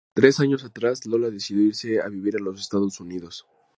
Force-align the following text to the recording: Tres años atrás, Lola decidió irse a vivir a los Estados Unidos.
Tres 0.15 0.39
años 0.39 0.63
atrás, 0.63 1.05
Lola 1.05 1.29
decidió 1.29 1.61
irse 1.63 2.01
a 2.01 2.07
vivir 2.07 2.35
a 2.35 2.39
los 2.41 2.59
Estados 2.59 2.99
Unidos. 2.99 3.45